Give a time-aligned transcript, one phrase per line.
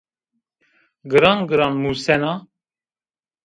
[1.11, 2.33] Giran-giran musena